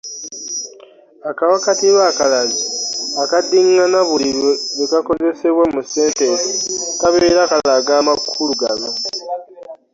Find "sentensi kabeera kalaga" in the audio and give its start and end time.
5.93-7.91